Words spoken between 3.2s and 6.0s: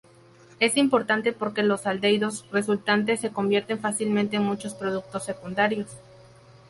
convierten fácilmente en muchos productos secundarios.